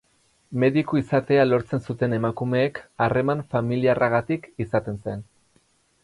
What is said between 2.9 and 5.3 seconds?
harreman familiarragatik izaten zen.